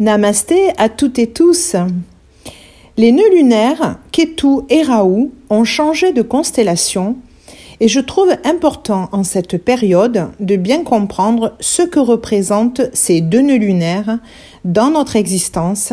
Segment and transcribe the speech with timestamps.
[0.00, 1.76] Namasté à toutes et tous.
[2.96, 7.16] Les nœuds lunaires, Ketu et Rahu, ont changé de constellation
[7.80, 13.42] et je trouve important en cette période de bien comprendre ce que représentent ces deux
[13.42, 14.20] nœuds lunaires
[14.64, 15.92] dans notre existence,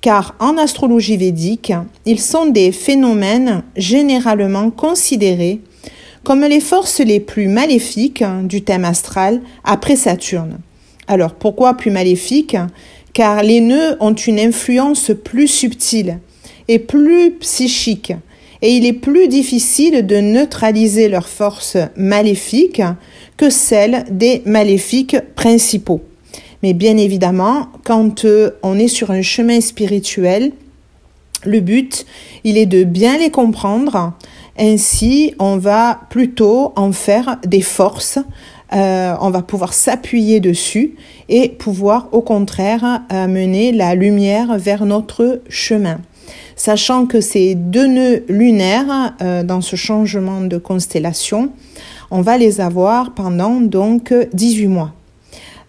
[0.00, 1.72] car en astrologie védique,
[2.06, 5.60] ils sont des phénomènes généralement considérés
[6.24, 10.58] comme les forces les plus maléfiques du thème astral après Saturne.
[11.06, 12.56] Alors pourquoi plus maléfiques?
[13.14, 16.18] Car les nœuds ont une influence plus subtile
[16.68, 18.12] et plus psychique,
[18.60, 22.82] et il est plus difficile de neutraliser leurs forces maléfiques
[23.36, 26.02] que celles des maléfiques principaux.
[26.62, 30.52] Mais bien évidemment, quand euh, on est sur un chemin spirituel,
[31.44, 32.06] le but,
[32.42, 34.14] il est de bien les comprendre.
[34.58, 38.18] Ainsi, on va plutôt en faire des forces.
[38.72, 40.94] Euh, on va pouvoir s'appuyer dessus
[41.28, 46.00] et pouvoir au contraire amener la lumière vers notre chemin.
[46.56, 51.50] Sachant que ces deux nœuds lunaires euh, dans ce changement de constellation,
[52.10, 54.94] on va les avoir pendant donc 18 mois.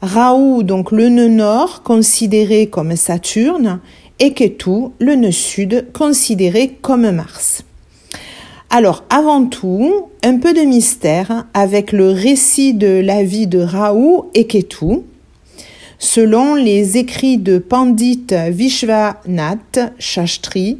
[0.01, 3.79] Raoult, donc le nœud nord considéré comme Saturne,
[4.19, 7.64] et Ketu, le nœud sud considéré comme Mars.
[8.69, 14.31] Alors, avant tout, un peu de mystère avec le récit de la vie de Raoult
[14.33, 15.01] et Ketu.
[15.97, 20.79] Selon les écrits de Pandit Vishwanath Shastri,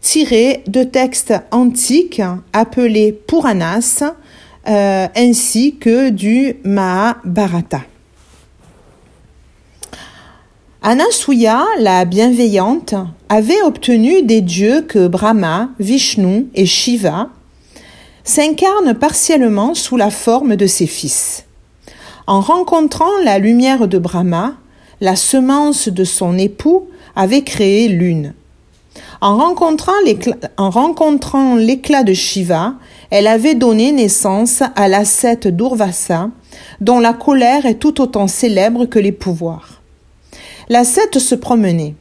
[0.00, 2.22] tirés de textes antiques
[2.52, 4.04] appelés Puranas,
[4.68, 7.80] euh, ainsi que du Mahabharata.
[10.84, 12.96] Anasuya, la bienveillante,
[13.28, 17.28] avait obtenu des dieux que Brahma, Vishnu et Shiva
[18.24, 21.44] s'incarnent partiellement sous la forme de ses fils.
[22.26, 24.54] En rencontrant la lumière de Brahma,
[25.00, 28.34] la semence de son époux avait créé l'une.
[29.20, 29.94] En rencontrant
[31.54, 32.74] l'éclat de Shiva,
[33.10, 36.28] elle avait donné naissance à l'ascète d'Urvasa,
[36.80, 39.81] dont la colère est tout autant célèbre que les pouvoirs.
[40.68, 41.94] L'ascète se promenait.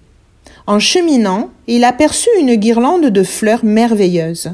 [0.68, 4.52] En cheminant, il aperçut une guirlande de fleurs merveilleuses,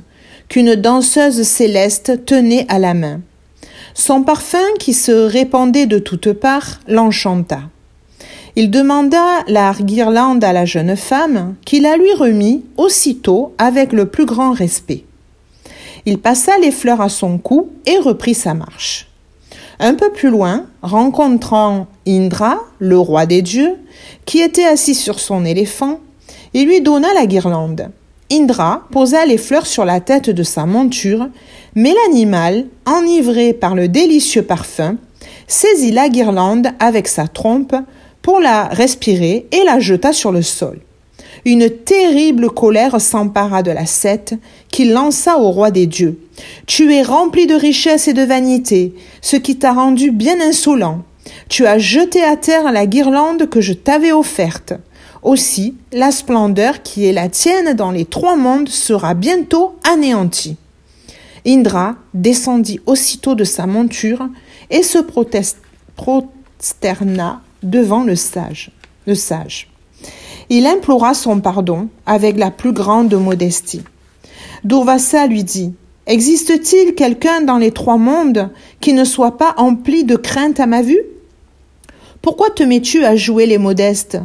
[0.50, 3.22] qu'une danseuse céleste tenait à la main.
[3.94, 7.62] Son parfum, qui se répandait de toutes parts, l'enchanta.
[8.56, 14.08] Il demanda la guirlande à la jeune femme, qui la lui remit aussitôt avec le
[14.08, 15.04] plus grand respect.
[16.06, 19.07] Il passa les fleurs à son cou et reprit sa marche.
[19.80, 23.76] Un peu plus loin, rencontrant Indra, le roi des dieux,
[24.26, 26.00] qui était assis sur son éléphant,
[26.54, 27.90] il lui donna la guirlande.
[28.32, 31.30] Indra posa les fleurs sur la tête de sa monture,
[31.76, 34.98] mais l'animal, enivré par le délicieux parfum,
[35.46, 37.76] saisit la guirlande avec sa trompe
[38.24, 40.80] pour la respirer et la jeta sur le sol.
[41.46, 44.36] Une terrible colère s'empara de la l'ascète,
[44.70, 46.20] qui lança au roi des dieux.
[46.66, 51.04] Tu es rempli de richesse et de vanité, ce qui t'a rendu bien insolent.
[51.50, 54.74] Tu as jeté à terre la guirlande que je t'avais offerte.
[55.24, 60.58] Aussi, la splendeur qui est la tienne dans les trois mondes sera bientôt anéantie.
[61.46, 64.28] Indra descendit aussitôt de sa monture
[64.70, 65.00] et se
[65.96, 68.72] prosterna devant le sage.
[69.06, 69.70] Le sage.
[70.50, 73.84] Il implora son pardon avec la plus grande modestie.
[74.64, 75.74] Durvasa lui dit
[76.06, 78.50] Existe-t-il quelqu'un dans les trois mondes
[78.80, 81.02] qui ne soit pas empli de crainte à ma vue?
[82.22, 84.18] Pourquoi te mets-tu à jouer les modestes?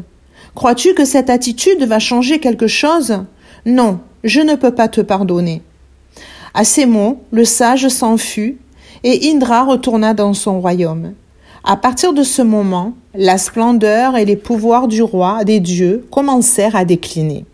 [0.55, 3.25] Crois-tu que cette attitude va changer quelque chose?
[3.67, 5.63] Non, je ne peux pas te pardonner.
[6.55, 8.59] À ces mots, le sage s'enfuit
[9.03, 11.15] et Indra retourna dans son royaume.
[11.65, 16.75] À partir de ce moment, la splendeur et les pouvoirs du roi des dieux commencèrent
[16.75, 17.45] à décliner.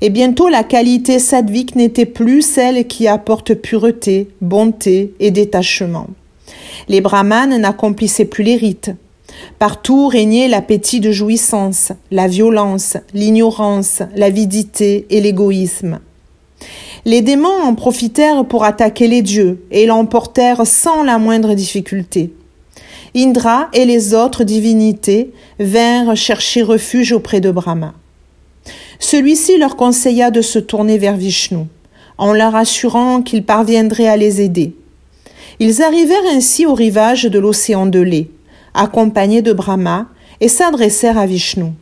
[0.00, 6.06] Et bientôt la qualité sadvique n'était plus celle qui apporte pureté, bonté et détachement.
[6.88, 8.92] Les brahmanes n'accomplissaient plus les rites.
[9.58, 15.98] Partout régnait l'appétit de jouissance, la violence, l'ignorance, l'avidité et l'égoïsme.
[17.04, 22.32] Les démons en profitèrent pour attaquer les dieux et l'emportèrent sans la moindre difficulté.
[23.14, 27.92] Indra et les autres divinités vinrent chercher refuge auprès de Brahma.
[28.98, 31.66] Celui-ci leur conseilla de se tourner vers Vishnu,
[32.16, 34.74] en leur assurant qu'il parviendrait à les aider.
[35.60, 38.30] Ils arrivèrent ainsi au rivage de l'océan de lait,
[38.72, 40.06] accompagnés de Brahma,
[40.40, 41.72] et s'adressèrent à Vishnu.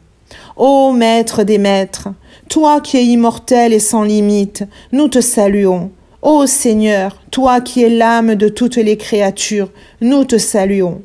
[0.56, 2.09] Ô maître des maîtres,
[2.49, 5.93] toi qui es immortel et sans limite, nous te saluons.
[6.23, 11.03] Ô Seigneur, toi qui es l'âme de toutes les créatures, nous te saluons.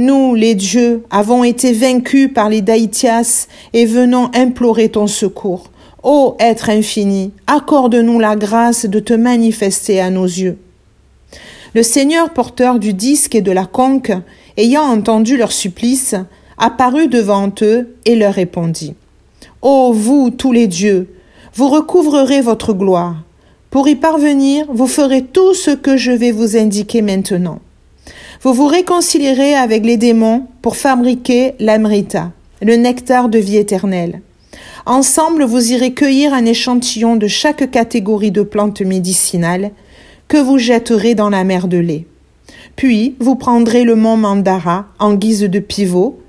[0.00, 5.72] Nous, les dieux, avons été vaincus par les Daïtias et venons implorer ton secours.
[6.04, 10.56] Ô être infini, accorde-nous la grâce de te manifester à nos yeux.
[11.74, 14.12] Le Seigneur porteur du disque et de la conque,
[14.56, 16.14] ayant entendu leur supplice,
[16.58, 18.94] apparut devant eux et leur répondit.
[19.62, 21.12] Ô vous, tous les dieux,
[21.54, 23.16] vous recouvrerez votre gloire.
[23.70, 27.58] Pour y parvenir, vous ferez tout ce que je vais vous indiquer maintenant.
[28.42, 32.30] Vous vous réconcilierez avec les démons pour fabriquer l'amrita,
[32.62, 34.22] le nectar de vie éternelle.
[34.86, 39.72] Ensemble, vous irez cueillir un échantillon de chaque catégorie de plantes médicinales
[40.28, 42.06] que vous jetterez dans la mer de lait.
[42.76, 46.20] Puis vous prendrez le mont Mandara en guise de pivot,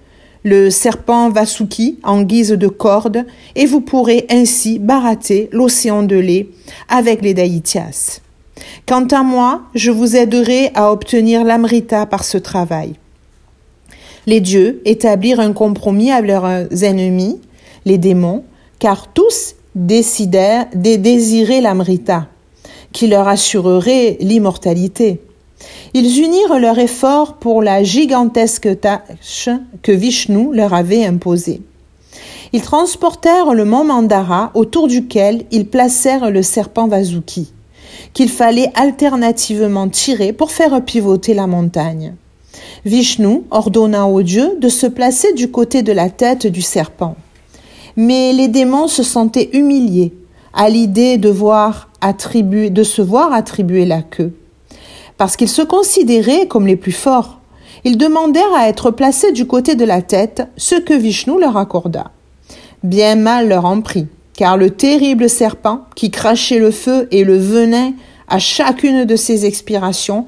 [0.43, 3.25] le serpent Vasuki en guise de corde,
[3.55, 6.49] et vous pourrez ainsi barater l'océan de lait
[6.87, 8.21] avec les Daïtias.
[8.85, 12.93] Quant à moi, je vous aiderai à obtenir l'amrita par ce travail.
[14.25, 17.39] Les dieux établirent un compromis avec leurs ennemis,
[17.85, 18.43] les démons,
[18.79, 22.27] car tous décidèrent de désirer l'amrita
[22.91, 25.21] qui leur assurerait l'immortalité.
[25.93, 29.49] Ils unirent leurs efforts pour la gigantesque tâche
[29.81, 31.61] que Vishnu leur avait imposée.
[32.53, 37.51] Ils transportèrent le mont Mandara autour duquel ils placèrent le serpent Vasuki,
[38.13, 42.13] qu'il fallait alternativement tirer pour faire pivoter la montagne.
[42.85, 47.15] Vishnu ordonna aux dieux de se placer du côté de la tête du serpent.
[47.95, 50.13] Mais les démons se sentaient humiliés
[50.53, 54.33] à l'idée de de se voir attribuer la queue.
[55.17, 57.39] Parce qu'ils se considéraient comme les plus forts,
[57.83, 62.11] ils demandèrent à être placés du côté de la tête, ce que Vishnu leur accorda.
[62.83, 64.07] Bien mal leur en prit,
[64.39, 67.91] car le terrible serpent, qui crachait le feu et le venin
[68.29, 70.27] à chacune de ses expirations,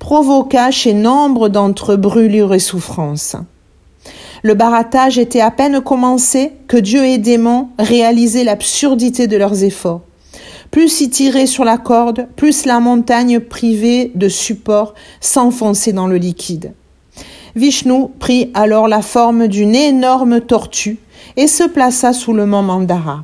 [0.00, 3.36] provoqua chez nombre d'entre brûlures et souffrances.
[4.42, 10.00] Le baratage était à peine commencé que Dieu et démons réalisaient l'absurdité de leurs efforts.
[10.72, 16.16] Plus ils tiraient sur la corde, plus la montagne privée de support s'enfonçait dans le
[16.16, 16.72] liquide.
[17.54, 20.98] Vishnu prit alors la forme d'une énorme tortue
[21.36, 23.22] et se plaça sous le mont Mandara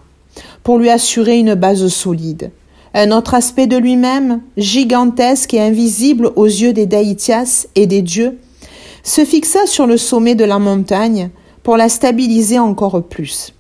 [0.69, 2.51] pour lui assurer une base solide.
[2.93, 8.39] Un autre aspect de lui-même, gigantesque et invisible aux yeux des Daïtias et des dieux,
[9.03, 11.31] se fixa sur le sommet de la montagne
[11.63, 13.55] pour la stabiliser encore plus.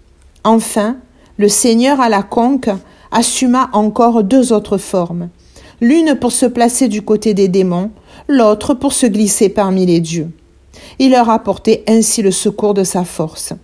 [0.44, 0.98] Enfin,
[1.38, 2.68] le seigneur à la conque
[3.10, 5.30] assuma encore deux autres formes,
[5.80, 7.90] l'une pour se placer du côté des démons,
[8.28, 10.28] l'autre pour se glisser parmi les dieux.
[10.98, 13.54] Il leur apportait ainsi le secours de sa force.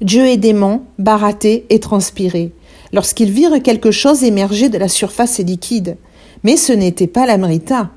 [0.00, 2.52] Dieu et démons barattaient et transpiraient
[2.92, 5.96] lorsqu'ils virent quelque chose émerger de la surface liquide.
[6.42, 7.90] Mais ce n'était pas l'amrita.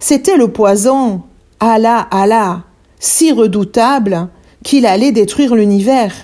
[0.00, 1.22] C'était le poison
[1.60, 2.62] Allah, Allah,
[2.98, 4.28] si redoutable
[4.62, 6.14] qu'il allait détruire l'univers.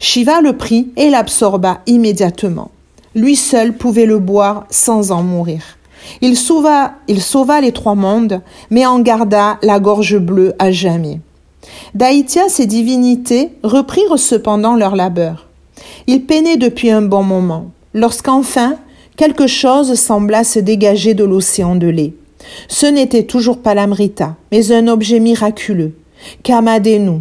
[0.00, 2.70] Shiva le prit et l'absorba immédiatement.
[3.14, 5.62] Lui seul pouvait le boire sans en mourir.
[6.20, 11.20] Il sauva, il sauva les trois mondes, mais en garda la gorge bleue à jamais.
[11.94, 15.48] Daïtia, ses divinités, reprirent cependant leur labeur.
[16.06, 18.76] Ils peinaient depuis un bon moment, lorsqu'enfin
[19.16, 22.14] quelque chose sembla se dégager de l'océan de lait.
[22.68, 25.94] Ce n'était toujours pas l'amrita, mais un objet miraculeux,
[26.42, 27.20] Kamadenu,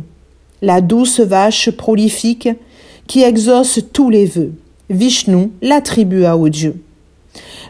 [0.62, 2.50] la douce vache prolifique
[3.08, 4.54] qui exauce tous les vœux.
[4.90, 6.82] Vishnu l'attribua au dieu.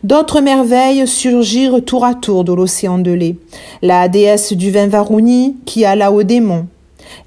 [0.03, 3.37] D'autres merveilles surgirent tour à tour de l'océan de lait.
[3.81, 6.67] La déesse du vin Varuni qui alla au démon.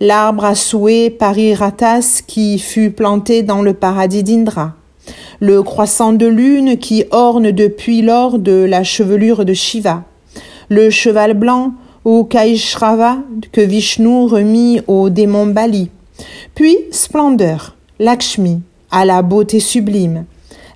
[0.00, 4.74] L'arbre à souhait Pariratas qui fut planté dans le paradis d'Indra.
[5.40, 10.04] Le croissant de lune qui orne depuis lors de la chevelure de Shiva
[10.70, 11.74] le cheval blanc
[12.04, 13.18] ou Kaishrava
[13.52, 15.90] que Vishnu remit au démon Bali.
[16.54, 20.24] Puis Splendeur, Lakshmi, à la beauté sublime,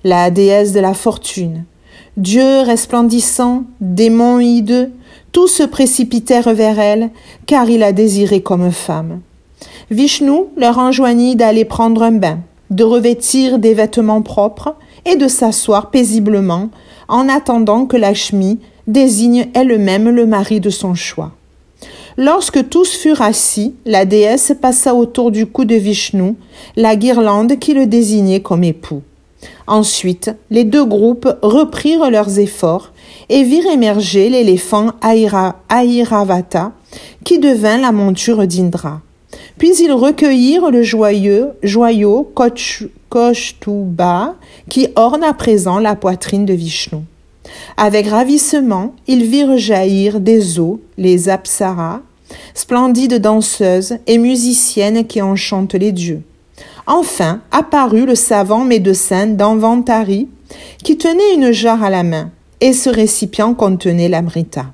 [0.03, 1.63] la déesse de la fortune.
[2.17, 4.91] Dieu resplendissant, démon hideux,
[5.33, 7.09] Tous se précipitèrent vers elle,
[7.45, 9.19] car il la désirait comme femme.
[9.91, 15.91] Vishnu leur enjoignit d'aller prendre un bain, de revêtir des vêtements propres et de s'asseoir
[15.91, 16.69] paisiblement
[17.09, 21.33] en attendant que Lakshmi désigne elle-même le mari de son choix.
[22.15, 26.35] Lorsque tous furent assis, la déesse passa autour du cou de Vishnu
[26.77, 29.01] la guirlande qui le désignait comme époux.
[29.67, 32.91] Ensuite, les deux groupes reprirent leurs efforts
[33.29, 36.71] et virent émerger l'éléphant Aira, Airavata,
[37.23, 39.01] qui devint la monture d'Indra.
[39.57, 42.31] Puis ils recueillirent le joyeux, joyau
[43.09, 44.35] Koshtuba,
[44.69, 46.99] qui orne à présent la poitrine de Vishnu.
[47.77, 52.01] Avec ravissement, ils virent jaillir des eaux les apsaras,
[52.53, 56.23] splendides danseuses et musiciennes qui enchantent les dieux.
[56.87, 60.27] Enfin apparut le savant médecin d'Anvantari
[60.83, 64.67] qui tenait une jarre à la main, et ce récipient contenait l'amrita.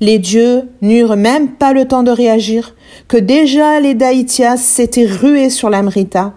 [0.00, 2.74] Les dieux n'eurent même pas le temps de réagir,
[3.06, 6.32] que déjà les Daïtias s'étaient rués sur l'amrita,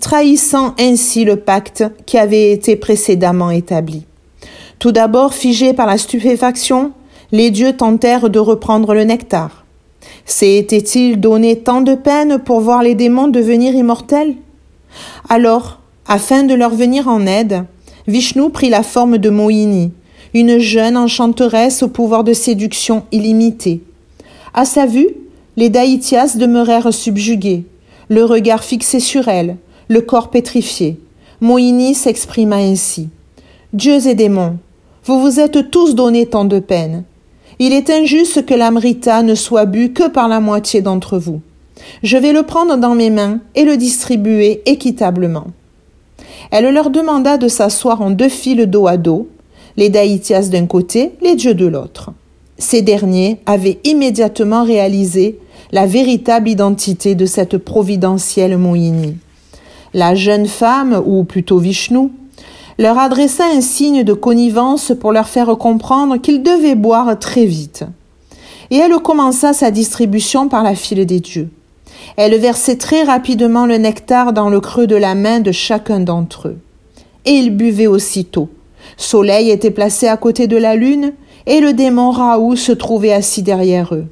[0.00, 4.06] trahissant ainsi le pacte qui avait été précédemment établi.
[4.78, 6.92] Tout d'abord figés par la stupéfaction,
[7.32, 9.59] les dieux tentèrent de reprendre le nectar.
[10.24, 14.34] S'était-il donné tant de peine pour voir les démons devenir immortels?
[15.28, 17.64] Alors, afin de leur venir en aide,
[18.06, 19.92] Vishnu prit la forme de Mohini,
[20.34, 23.82] une jeune enchanteresse au pouvoir de séduction illimité.
[24.54, 25.08] À sa vue,
[25.56, 27.64] les Daïtias demeurèrent subjugués,
[28.08, 29.56] le regard fixé sur elle,
[29.88, 30.98] le corps pétrifié.
[31.40, 33.08] Mohini s'exprima ainsi.
[33.72, 34.58] Dieux et démons,
[35.04, 37.04] vous vous êtes tous donné tant de peine.
[37.62, 41.42] Il est injuste que l'amrita ne soit bu que par la moitié d'entre vous.
[42.02, 45.48] Je vais le prendre dans mes mains et le distribuer équitablement.
[46.50, 49.28] Elle leur demanda de s'asseoir en deux files dos à dos,
[49.76, 52.12] les Daïtias d'un côté, les dieux de l'autre.
[52.56, 55.38] Ces derniers avaient immédiatement réalisé
[55.70, 59.18] la véritable identité de cette providentielle Mohini.
[59.92, 62.08] La jeune femme, ou plutôt Vishnu,
[62.78, 67.84] leur adressa un signe de connivence pour leur faire comprendre qu'ils devaient boire très vite.
[68.70, 71.50] Et elle commença sa distribution par la file des dieux.
[72.16, 76.48] Elle versait très rapidement le nectar dans le creux de la main de chacun d'entre
[76.48, 76.58] eux.
[77.24, 78.48] Et ils buvaient aussitôt.
[78.96, 81.12] Soleil était placé à côté de la lune,
[81.46, 84.06] et le démon Raoult se trouvait assis derrière eux.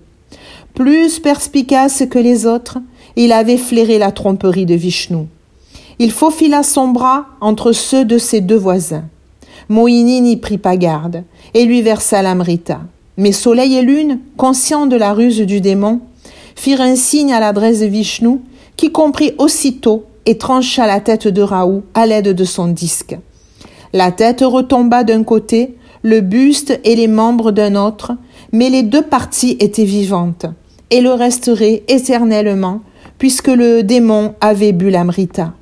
[0.75, 2.79] Plus perspicace que les autres,
[3.17, 5.27] il avait flairé la tromperie de Vishnu.
[6.01, 9.05] Il faufila son bras entre ceux de ses deux voisins.
[9.69, 11.25] Mohini n'y prit pas garde
[11.55, 12.81] et lui versa l'amrita.
[13.17, 16.01] Mais Soleil et Lune, conscients de la ruse du démon,
[16.55, 18.39] firent un signe à l'adresse de Vishnu,
[18.77, 23.19] qui comprit aussitôt et trancha la tête de Raoult à l'aide de son disque.
[23.93, 28.13] La tête retomba d'un côté, le buste et les membres d'un autre,
[28.53, 30.47] mais les deux parties étaient vivantes,
[30.91, 32.83] et le resteraient éternellement,
[33.19, 35.55] puisque le démon avait bu l'amrita.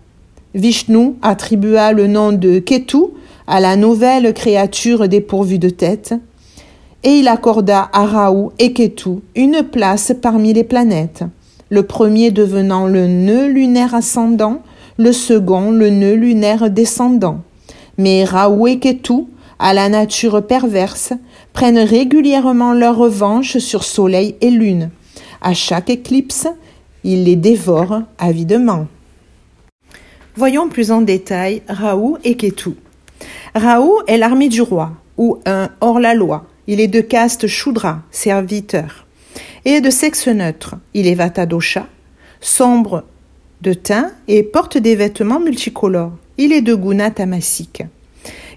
[0.57, 2.97] Vishnu attribua le nom de Ketu
[3.47, 6.15] à la nouvelle créature dépourvue de tête,
[7.05, 11.25] et il accorda à Raoult et Ketu une place parmi les planètes,
[11.69, 14.63] le premier devenant le nœud lunaire ascendant,
[14.97, 17.43] le second le nœud lunaire descendant.
[17.99, 19.25] Mais Raoult et Ketu,
[19.59, 21.13] à la nature perverse,
[21.53, 24.89] prennent régulièrement leur revanche sur Soleil et Lune.
[25.43, 26.49] À chaque éclipse,
[27.05, 28.87] ils les dévorent avidement.
[30.39, 32.73] Voyons plus en détail Raoult et Ketu.
[33.55, 36.45] Raoult est l'armée du roi, ou un hors-la-loi.
[36.67, 39.07] Il est de caste Shudra, serviteur,
[39.65, 40.75] et de sexe neutre.
[40.93, 41.87] Il est Vatadosha,
[42.43, 43.05] sombre
[43.63, 46.13] de teint et porte des vêtements multicolores.
[46.37, 47.85] Il est de guna tamasique.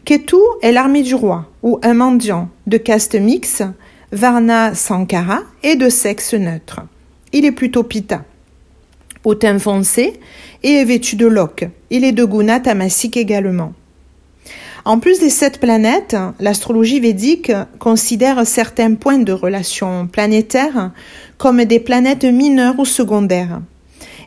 [0.03, 3.63] Ketu est l'armée du roi, ou un mendiant, de caste mixte,
[4.11, 6.81] Varna Sankara, et de sexe neutre.
[7.31, 8.25] Il est plutôt pita
[9.23, 10.19] au teint foncé
[10.63, 11.67] et est vêtu de loques.
[11.89, 12.61] Il est de guna
[13.15, 13.73] également.
[14.85, 20.91] En plus des sept planètes, l'astrologie védique considère certains points de relation planétaire
[21.37, 23.61] comme des planètes mineures ou secondaires.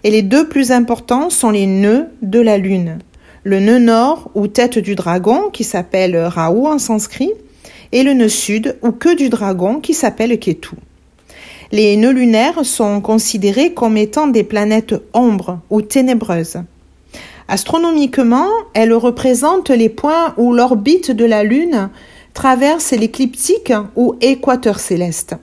[0.04, 2.99] Et les deux plus importants sont les nœuds de la Lune.
[3.44, 7.32] Le nœud nord ou tête du dragon qui s'appelle Rahu en sanskrit
[7.92, 10.76] et le nœud sud ou queue du dragon qui s'appelle Ketu.
[11.75, 16.59] Les nœuds lunaires sont considérés comme étant des planètes ombres ou ténébreuses.
[17.49, 21.88] Astronomiquement, elles représentent les points où l'orbite de la Lune
[22.35, 25.35] traverse l'écliptique ou équateur céleste.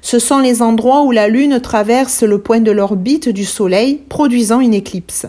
[0.00, 4.60] Ce sont les endroits où la Lune traverse le point de l'orbite du Soleil, produisant
[4.60, 5.26] une éclipse.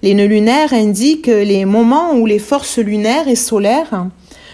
[0.00, 4.06] Les nœuds lunaires indiquent les moments où les forces lunaires et solaires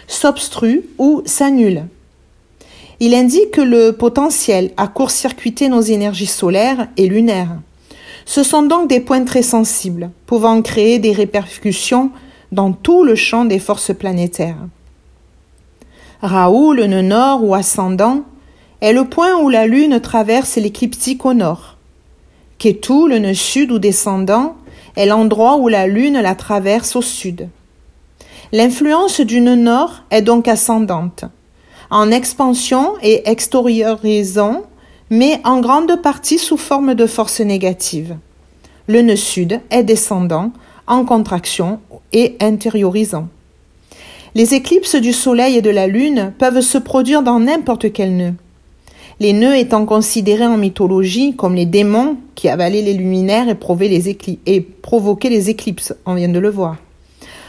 [0.08, 1.84] s'obstruent ou s'annulent.
[3.02, 7.56] Il indique le potentiel à court-circuiter nos énergies solaires et lunaires.
[8.26, 12.10] Ce sont donc des points très sensibles, pouvant créer des répercussions
[12.52, 14.68] dans tout le champ des forces planétaires.
[16.20, 18.24] Raoul, le nœud nord ou ascendant,
[18.82, 21.78] est le point où la Lune traverse l'écliptique au nord.
[22.58, 24.56] Ketu, le nœud sud ou descendant,
[24.94, 27.48] est l'endroit où la Lune la traverse au sud.
[28.52, 31.24] L'influence du nœud nord est donc ascendante,
[31.90, 34.62] en expansion et extériorisant,
[35.10, 38.16] mais en grande partie sous forme de force négative.
[38.86, 40.52] Le nœud sud est descendant,
[40.86, 41.80] en contraction
[42.12, 43.28] et intériorisant.
[44.34, 48.34] Les éclipses du Soleil et de la Lune peuvent se produire dans n'importe quel nœud.
[49.18, 55.28] Les nœuds étant considérés en mythologie comme les démons qui avalaient les luminaires et, provoquaient
[55.28, 56.76] les éclipses, on vient de le voir.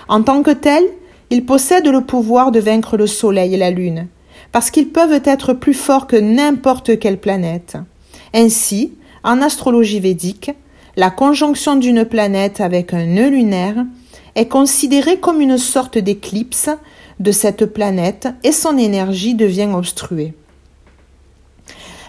[0.10, 0.88] En tant que tels,
[1.30, 4.08] ils possèdent le pouvoir de vaincre le Soleil et la Lune,
[4.52, 7.78] parce qu'ils peuvent être plus forts que n'importe quelle planète.
[8.34, 8.94] Ainsi,
[9.24, 10.52] en astrologie védique,
[10.96, 13.86] la conjonction d'une planète avec un nœud lunaire
[14.36, 16.70] est considérée comme une sorte d'éclipse
[17.20, 20.34] de cette planète et son énergie devient obstruée.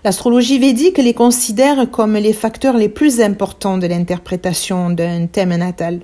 [0.05, 6.01] L'astrologie védique les considère comme les facteurs les plus importants de l'interprétation d'un thème natal.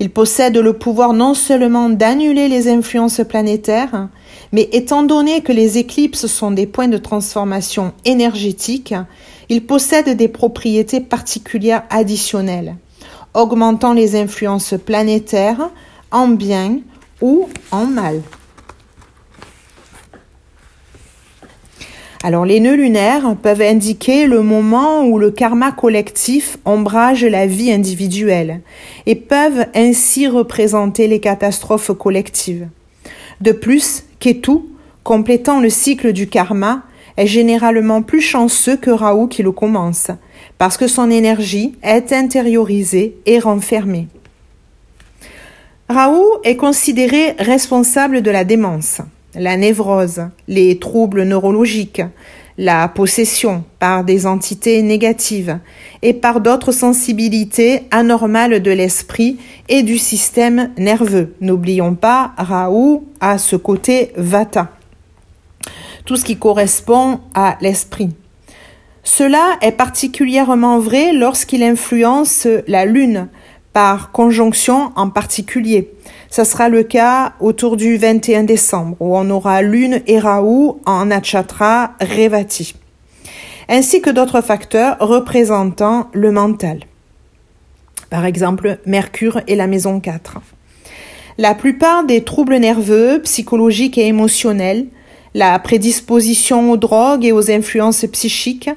[0.00, 4.08] Ils possèdent le pouvoir non seulement d'annuler les influences planétaires,
[4.52, 8.94] mais étant donné que les éclipses sont des points de transformation énergétique,
[9.48, 12.76] ils possèdent des propriétés particulières additionnelles,
[13.34, 15.70] augmentant les influences planétaires
[16.10, 16.78] en bien
[17.20, 18.22] ou en mal.
[22.26, 27.70] Alors les nœuds lunaires peuvent indiquer le moment où le karma collectif ombrage la vie
[27.70, 28.62] individuelle
[29.04, 32.66] et peuvent ainsi représenter les catastrophes collectives.
[33.42, 34.52] De plus, Ketu,
[35.02, 36.84] complétant le cycle du karma,
[37.18, 40.10] est généralement plus chanceux que Raoult qui le commence,
[40.56, 44.08] parce que son énergie est intériorisée et renfermée.
[45.90, 49.02] Raoult est considéré responsable de la démence
[49.36, 52.02] la névrose, les troubles neurologiques,
[52.56, 55.58] la possession par des entités négatives
[56.02, 61.34] et par d'autres sensibilités anormales de l'esprit et du système nerveux.
[61.40, 64.70] N'oublions pas, Raoult a ce côté vata,
[66.04, 68.10] tout ce qui correspond à l'esprit.
[69.02, 73.28] Cela est particulièrement vrai lorsqu'il influence la lune,
[73.74, 75.90] par conjonction en particulier.
[76.34, 81.04] Ce sera le cas autour du 21 décembre où on aura Lune et Rahu en
[81.04, 82.74] Nachatra Revati,
[83.68, 86.80] ainsi que d'autres facteurs représentant le mental.
[88.10, 90.38] Par exemple, Mercure et la maison 4.
[91.38, 94.86] La plupart des troubles nerveux, psychologiques et émotionnels,
[95.34, 98.70] la prédisposition aux drogues et aux influences psychiques,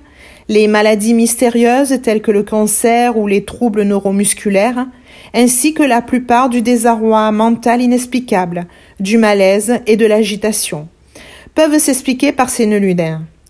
[0.48, 4.86] les maladies mystérieuses telles que le cancer ou les troubles neuromusculaires,
[5.34, 8.66] ainsi que la plupart du désarroi mental inexplicable,
[9.00, 10.88] du malaise et de l'agitation,
[11.56, 12.96] peuvent s'expliquer par ces nœuds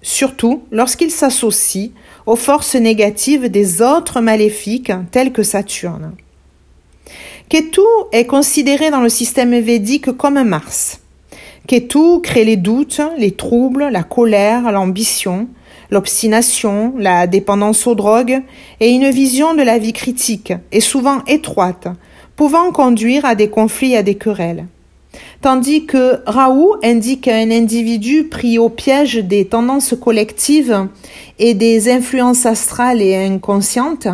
[0.02, 1.92] surtout lorsqu'ils s'associent
[2.26, 6.14] aux forces négatives des autres maléfiques tels que Saturne.
[7.50, 11.00] Ketu est considéré dans le système védique comme Mars.
[11.68, 15.48] Ketu crée les doutes, les troubles, la colère, l'ambition,
[15.90, 18.42] l'obstination, la dépendance aux drogues
[18.80, 21.88] et une vision de la vie critique et souvent étroite,
[22.36, 24.66] pouvant conduire à des conflits et à des querelles.
[25.42, 30.88] Tandis que Raoult indique un individu pris au piège des tendances collectives
[31.40, 34.08] et des influences astrales et inconscientes,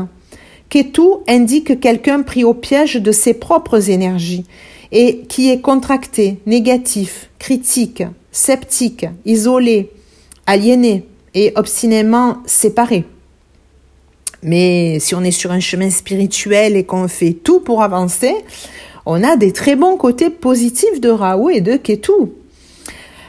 [0.70, 4.46] Ketu indique quelqu'un pris au piège de ses propres énergies
[4.92, 9.92] et qui est contracté, négatif, critique, sceptique, isolé,
[10.46, 13.06] aliéné, et obstinément séparés.
[14.44, 18.34] Mais si on est sur un chemin spirituel et qu'on fait tout pour avancer,
[19.06, 22.12] on a des très bons côtés positifs de Raoult et de Ketu.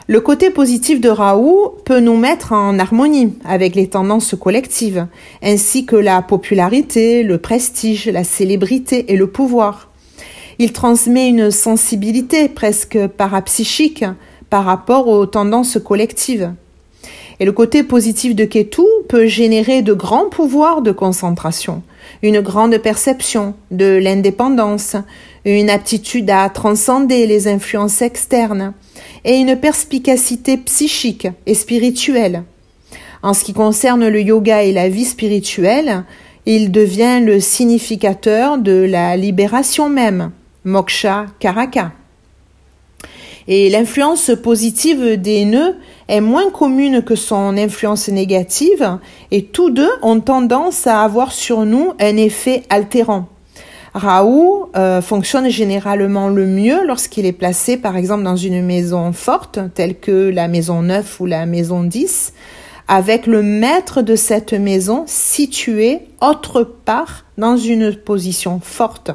[0.07, 5.07] Le côté positif de Raoult peut nous mettre en harmonie avec les tendances collectives,
[5.41, 9.89] ainsi que la popularité, le prestige, la célébrité et le pouvoir.
[10.59, 14.05] Il transmet une sensibilité presque parapsychique
[14.49, 16.51] par rapport aux tendances collectives.
[17.39, 21.83] Et le côté positif de Ketu peut générer de grands pouvoirs de concentration,
[22.23, 24.95] une grande perception de l'indépendance,
[25.43, 28.73] une aptitude à transcender les influences externes
[29.25, 32.43] et une perspicacité psychique et spirituelle.
[33.21, 36.03] En ce qui concerne le yoga et la vie spirituelle,
[36.45, 40.31] il devient le significateur de la libération même,
[40.63, 41.91] moksha karaka.
[43.47, 45.75] Et l'influence positive des nœuds
[46.07, 48.97] est moins commune que son influence négative
[49.31, 53.27] et tous deux ont tendance à avoir sur nous un effet altérant.
[53.93, 59.59] Raoult euh, fonctionne généralement le mieux lorsqu'il est placé par exemple dans une maison forte
[59.73, 62.33] telle que la maison 9 ou la maison 10
[62.87, 69.11] avec le maître de cette maison situé autre part dans une position forte.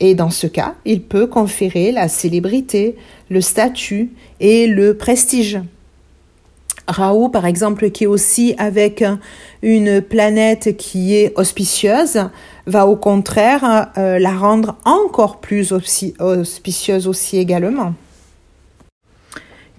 [0.00, 2.96] Et dans ce cas, il peut conférer la célébrité,
[3.30, 5.60] le statut et le prestige.
[6.86, 9.04] Raoult, par exemple, qui est aussi avec
[9.62, 12.30] une planète qui est auspicieuse,
[12.66, 17.94] va au contraire euh, la rendre encore plus auspicieuse aussi également.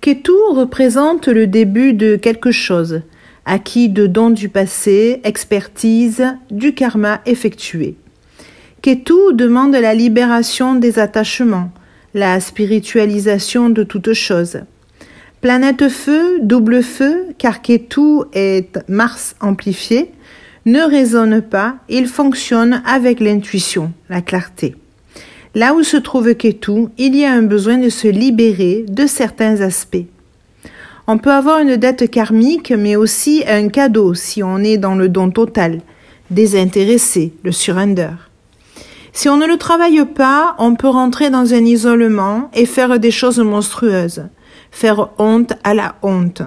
[0.01, 3.01] Ketu représente le début de quelque chose,
[3.45, 7.95] acquis de dons du passé, expertise, du karma effectué.
[8.81, 11.69] Ketu demande la libération des attachements,
[12.13, 14.61] la spiritualisation de toute chose.
[15.41, 20.11] Planète feu, double feu, car Ketu est Mars amplifié,
[20.65, 24.75] ne raisonne pas, il fonctionne avec l'intuition, la clarté.
[25.55, 29.59] Là où se trouve Ketu, il y a un besoin de se libérer de certains
[29.59, 30.07] aspects.
[31.05, 35.09] On peut avoir une dette karmique, mais aussi un cadeau si on est dans le
[35.09, 35.81] don total,
[36.31, 38.28] désintéressé, le surrender.
[39.13, 43.11] Si on ne le travaille pas, on peut rentrer dans un isolement et faire des
[43.11, 44.23] choses monstrueuses,
[44.71, 46.41] faire honte à la honte.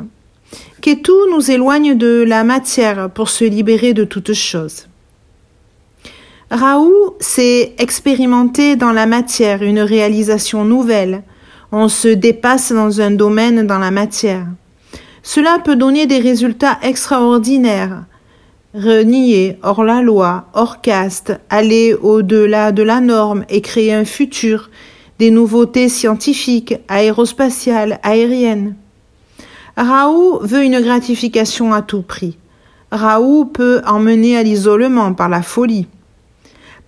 [0.81, 4.87] Ketu nous éloigne de la matière pour se libérer de toutes choses.
[6.51, 11.23] Raoult s'est expérimenté dans la matière une réalisation nouvelle.
[11.71, 14.47] On se dépasse dans un domaine dans la matière.
[15.23, 18.05] Cela peut donner des résultats extraordinaires.
[18.75, 24.71] Renier hors la loi, hors caste, aller au-delà de la norme et créer un futur,
[25.19, 28.75] des nouveautés scientifiques, aérospatiales, aériennes.
[29.77, 32.39] Raoult veut une gratification à tout prix.
[32.91, 35.87] Raoult peut emmener à l'isolement par la folie.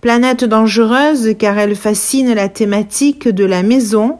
[0.01, 4.17] Planète dangereuse car elle fascine la thématique de la maison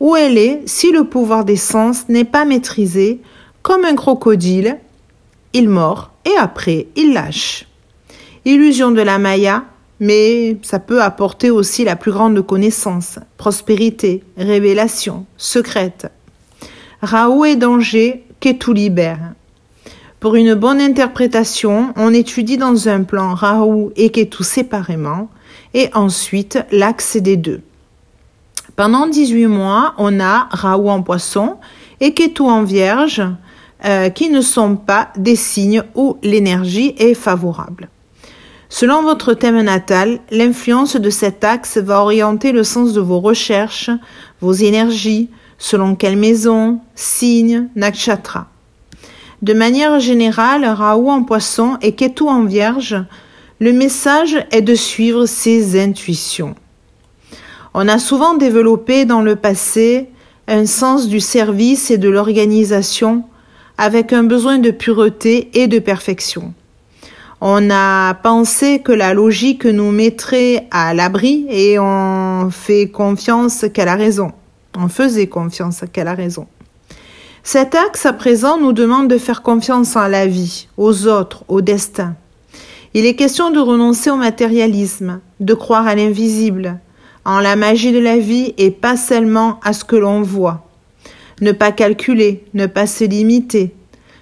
[0.00, 3.20] où elle est si le pouvoir des sens n'est pas maîtrisé,
[3.62, 4.78] comme un crocodile,
[5.52, 7.66] il mord et après il lâche.
[8.44, 9.64] Illusion de la Maya,
[10.00, 16.10] mais ça peut apporter aussi la plus grande connaissance, prospérité, révélation, secrète.
[17.00, 19.32] Raoult est danger, tout libère.
[20.20, 25.28] Pour une bonne interprétation, on étudie dans un plan Raoult et Ketu séparément
[25.72, 27.62] et ensuite l'axe des deux.
[28.76, 31.56] Pendant 18 mois, on a Raoult en poisson
[32.00, 33.22] et Ketu en vierge
[33.84, 37.88] euh, qui ne sont pas des signes où l'énergie est favorable.
[38.68, 43.90] Selon votre thème natal, l'influence de cet axe va orienter le sens de vos recherches,
[44.40, 48.48] vos énergies, selon quelle maison, signe, nakshatra.
[49.42, 52.96] De manière générale, Raoult en poisson et Ketu en vierge,
[53.60, 56.54] le message est de suivre ses intuitions.
[57.74, 60.08] On a souvent développé dans le passé
[60.48, 63.24] un sens du service et de l'organisation
[63.78, 66.54] avec un besoin de pureté et de perfection.
[67.40, 73.88] On a pensé que la logique nous mettrait à l'abri et on fait confiance qu'elle
[73.88, 74.32] a raison.
[74.78, 76.46] On faisait confiance qu'elle a raison.
[77.42, 81.60] Cet axe à présent nous demande de faire confiance en la vie, aux autres, au
[81.60, 82.14] destin.
[82.94, 86.78] Il est question de renoncer au matérialisme, de croire à l'invisible,
[87.26, 90.64] en la magie de la vie et pas seulement à ce que l'on voit.
[91.40, 93.74] Ne pas calculer, ne pas se limiter,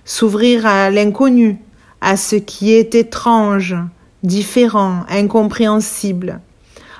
[0.04, 1.58] s'ouvrir à l'inconnu,
[2.00, 3.76] à ce qui est étrange,
[4.22, 6.40] différent, incompréhensible.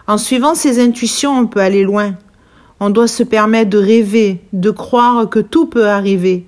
[0.06, 2.14] En suivant ses intuitions, on peut aller loin.
[2.80, 6.44] On doit se permettre de rêver, de croire que tout peut arriver,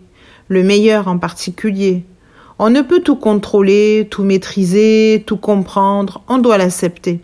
[0.49, 2.05] le meilleur en particulier.
[2.59, 7.21] On ne peut tout contrôler, tout maîtriser, tout comprendre, on doit l'accepter.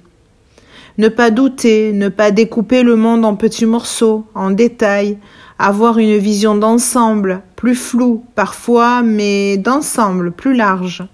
[0.98, 5.18] Ne pas douter, ne pas découper le monde en petits morceaux, en détails,
[5.60, 11.04] avoir une vision d'ensemble, plus floue parfois, mais d'ensemble, plus large.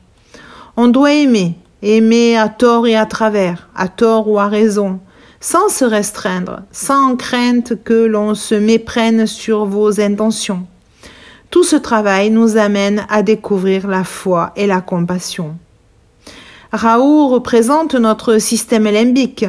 [0.77, 5.01] On doit aimer, aimer à tort et à travers, à tort ou à raison,
[5.41, 10.67] sans se restreindre, sans crainte que l'on se méprenne sur vos intentions.
[11.51, 15.57] Tout ce travail nous amène à découvrir la foi et la compassion.
[16.73, 19.47] Raoult représente notre système limbique,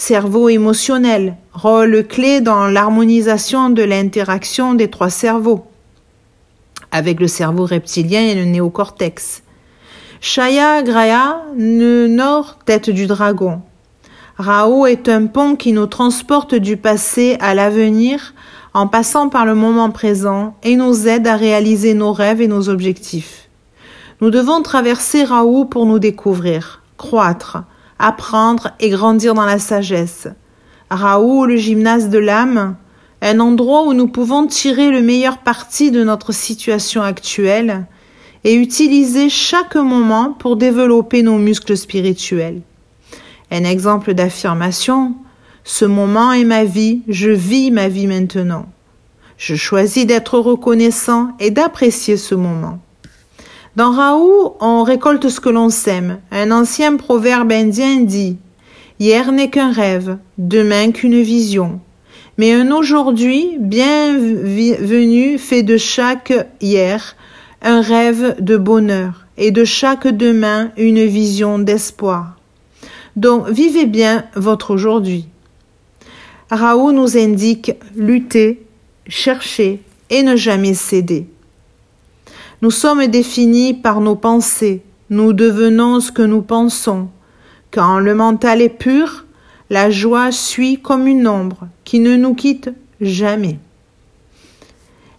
[0.00, 5.66] cerveau émotionnel, rôle clé dans l'harmonisation de l'interaction des trois cerveaux,
[6.90, 9.42] avec le cerveau reptilien et le néocortex.
[10.22, 13.60] Shaya Graya, nord, tête du dragon.
[14.38, 18.32] Rao est un pont qui nous transporte du passé à l'avenir
[18.72, 22.70] en passant par le moment présent et nous aide à réaliser nos rêves et nos
[22.70, 23.50] objectifs.
[24.22, 27.64] Nous devons traverser Raoult pour nous découvrir, croître,
[28.00, 30.26] apprendre et grandir dans la sagesse.
[30.90, 32.76] Raoult, le gymnase de l'âme,
[33.22, 37.86] un endroit où nous pouvons tirer le meilleur parti de notre situation actuelle
[38.42, 42.62] et utiliser chaque moment pour développer nos muscles spirituels.
[43.50, 45.14] Un exemple d'affirmation,
[45.64, 48.66] ce moment est ma vie, je vis ma vie maintenant.
[49.36, 52.78] Je choisis d'être reconnaissant et d'apprécier ce moment.
[53.76, 56.18] Dans Raoult, on récolte ce que l'on sème.
[56.32, 58.36] Un ancien proverbe indien dit
[58.98, 61.80] Hier n'est qu'un rêve, demain qu'une vision.
[62.36, 67.16] Mais un aujourd'hui bienvenu fait de chaque hier
[67.62, 72.36] un rêve de bonheur et de chaque demain une vision d'espoir.
[73.14, 75.28] Donc vivez bien votre aujourd'hui.
[76.50, 78.66] Raoult nous indique lutter,
[79.06, 79.80] chercher
[80.10, 81.28] et ne jamais céder.
[82.62, 87.08] Nous sommes définis par nos pensées, nous devenons ce que nous pensons.
[87.70, 89.24] Quand le mental est pur,
[89.70, 92.70] la joie suit comme une ombre qui ne nous quitte
[93.00, 93.58] jamais.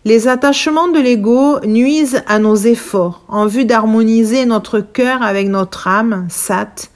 [0.06, 5.88] Les attachements de l'ego nuisent à nos efforts en vue d'harmoniser notre cœur avec notre
[5.88, 6.92] âme, sat,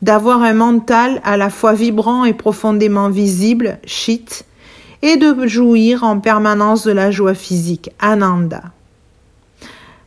[0.00, 4.46] d'avoir un mental à la fois vibrant et profondément visible, chit,
[5.02, 8.62] et de jouir en permanence de la joie physique, ananda.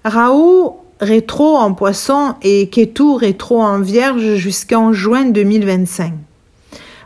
[0.05, 6.13] Raoult rétro en poisson et Ketu rétro en vierge jusqu'en juin 2025.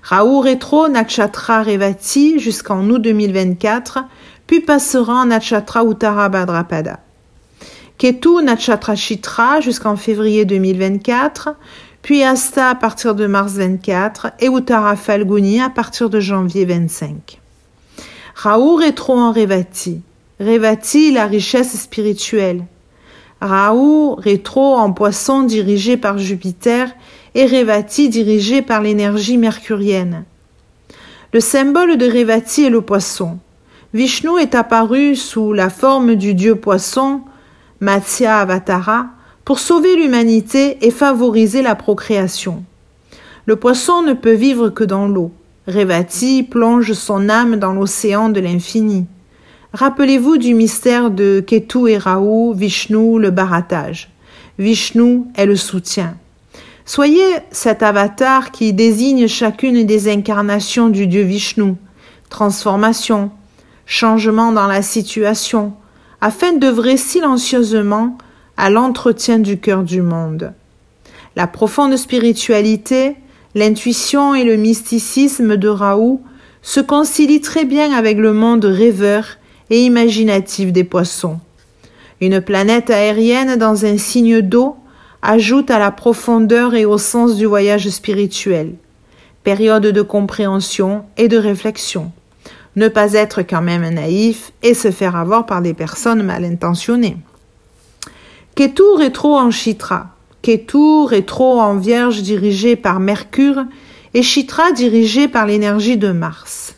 [0.04, 4.00] Raoult rétro Nakshatra Revati jusqu'en août 2024,
[4.48, 7.00] puis passera en Nakshatra Uttara Bhadrapada.
[7.98, 11.56] Ketu Nakshatra Chitra jusqu'en février 2024,
[12.02, 17.40] puis Asta à partir de mars 24 et Uttara Falguni à partir de janvier 25.
[18.36, 20.02] Raoult rétro en Revati.
[20.42, 22.66] Revati, la richesse spirituelle.
[23.42, 26.90] Raoult rétro en poisson dirigé par Jupiter
[27.36, 30.26] et Revati dirigé par l'énergie mercurienne.
[31.32, 33.38] Le symbole de Revati est le poisson.
[33.94, 37.22] Vishnu est apparu sous la forme du dieu poisson,
[37.80, 39.08] Matsya Avatara,
[39.46, 42.64] pour sauver l'humanité et favoriser la procréation.
[43.46, 45.32] Le poisson ne peut vivre que dans l'eau.
[45.68, 49.08] Revati plonge son âme dans l'océan de l'infini.
[49.74, 54.10] Rappelez-vous du mystère de Ketu et Rahu, Vishnu, le baratage.
[54.58, 56.18] Vishnu est le soutien.
[56.86, 61.76] Soyez cet avatar qui désigne chacune des incarnations du Dieu Vishnu,
[62.32, 63.30] transformation,
[63.86, 65.74] changement dans la situation,
[66.20, 68.18] afin d'œuvrer silencieusement
[68.58, 70.52] à l'entretien du cœur du monde.
[71.36, 73.18] La profonde spiritualité,
[73.54, 76.22] l'intuition et le mysticisme de Raoult
[76.64, 79.38] se concilient très bien avec le monde rêveur
[79.70, 81.40] et imaginatif des poissons.
[82.22, 84.76] Une planète aérienne dans un signe d'eau
[85.22, 88.76] ajoute à la profondeur et au sens du voyage spirituel.
[89.44, 92.12] Période de compréhension et de réflexion.
[92.76, 97.18] Ne pas être quand même naïf et se faire avoir par des personnes mal intentionnées.
[98.56, 100.08] Ketu rétro en Chitra,
[100.42, 103.64] Ketu rétro en Vierge dirigé par Mercure
[104.14, 106.69] et Chitra dirigé par l'énergie de Mars.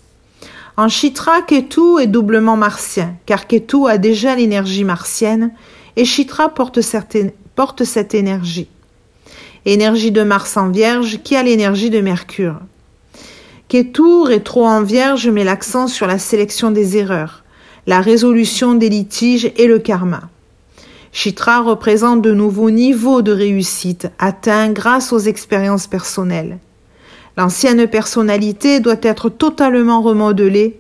[0.78, 5.52] En Chitra, Ketu est doublement martien, car Ketu a déjà l'énergie martienne
[5.98, 8.70] et Chitra porte, cette énergie.
[9.66, 12.60] Énergie de Mars en Vierge qui a l'énergie de Mercure.
[13.68, 17.44] Ketu rétro en Vierge met l'accent sur la sélection des erreurs,
[17.86, 20.22] la résolution des litiges et le karma.
[21.12, 26.58] Chitra représente de nouveaux niveaux de réussite atteints grâce aux expériences personnelles.
[27.38, 30.80] L'ancienne personnalité doit être totalement remodelée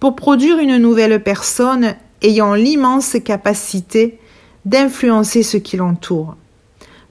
[0.00, 4.18] pour produire une nouvelle personne ayant l'immense capacité
[4.64, 6.36] d'influencer ce qui l'entoure.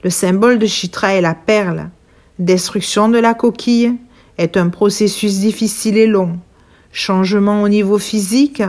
[0.04, 1.90] Le symbole de Chitra est la perle.
[2.38, 3.94] Destruction de la coquille
[4.38, 6.38] est un processus difficile et long.
[6.92, 8.62] Changement au niveau physique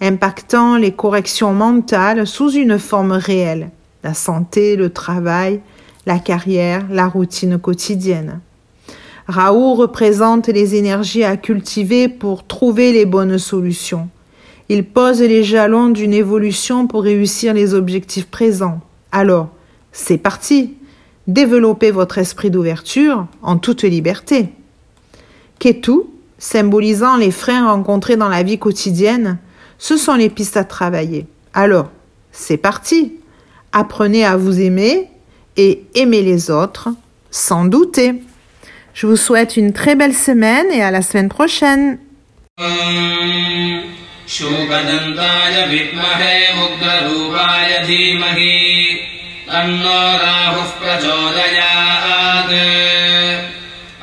[0.00, 3.70] impactant les corrections mentales sous une forme réelle,
[4.04, 5.60] la santé, le travail,
[6.06, 8.40] la carrière, la routine quotidienne.
[9.28, 14.08] Raoult représente les énergies à cultiver pour trouver les bonnes solutions.
[14.68, 18.80] Il pose les jalons d'une évolution pour réussir les objectifs présents.
[19.12, 19.48] Alors,
[19.92, 20.74] c'est parti.
[21.26, 24.48] Développez votre esprit d'ouverture en toute liberté.
[25.58, 26.02] Ketu,
[26.38, 29.38] symbolisant les freins rencontrés dans la vie quotidienne,
[29.78, 31.26] ce sont les pistes à travailler.
[31.52, 31.90] Alors,
[32.30, 33.14] c'est parti.
[33.72, 35.08] Apprenez à vous aimer
[35.56, 36.90] et aimer les autres
[37.30, 38.22] sans douter.
[38.95, 41.97] Je vous souhaite une très belle semaine et à la semaine prochaine.
[44.33, 48.53] शूकदन्ताय विद्महे उग्ररूपाय धीमहि
[49.47, 52.53] तन्नो राहुः प्रचोदयात्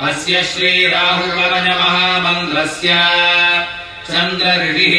[0.09, 2.91] अस्य श्रीराहुकवचमहामन्त्रस्य
[4.11, 4.97] चन्द्रऋषिः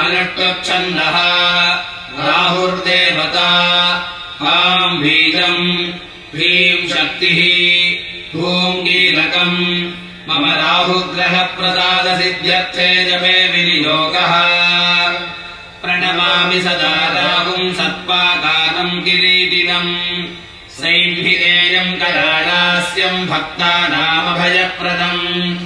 [0.00, 1.16] अनुष्टुप्छन्दः
[2.26, 3.50] राहुर्देवता
[4.54, 5.62] आम् बीजम्
[6.34, 7.40] ह्रीम् शक्तिः
[8.34, 8.77] भूम् कीलकम्
[13.09, 14.33] जपे विनियोगः।
[15.83, 20.25] प्रणमामि सदा राहुम् सत्पादानम् किरीटिनम्
[20.69, 25.57] सैन्धिरेयम् कराडास्यम् भक्तानामभयप्रदम्।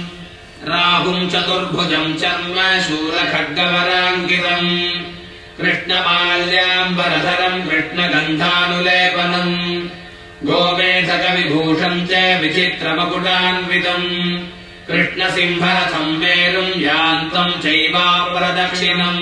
[0.68, 4.90] राहुम् चतुर्भुजम् चर्म शूलखड्गवराङ्कितम्।
[5.60, 9.88] कृष्णमाल्याम्बरधरम् कृष्णगन्धानुलेपनम्
[10.46, 14.53] गोमेधकविभूषम् च विचित्रमकुटान्वितम्
[14.88, 19.20] कृष्णसिंहरथम् मेरुम् यान्तम् चैवाप्रदक्षिणम्।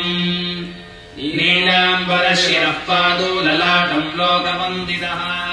[1.19, 5.52] नीलाम्बरशिरः पादो ललाटम् लोकवन्दितः